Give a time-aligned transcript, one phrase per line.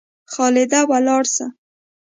[0.33, 1.45] خالده ولاړ سه!